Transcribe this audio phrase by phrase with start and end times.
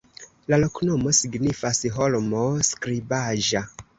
[0.53, 3.63] La loknomo signifas: holmo-skribaĵa.